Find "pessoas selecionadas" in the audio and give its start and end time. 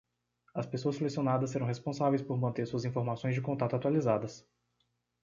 0.65-1.51